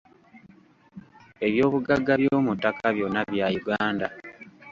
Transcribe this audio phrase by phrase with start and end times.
[1.45, 4.07] Ebyobugagga byomuttakka byonna bya Uganda.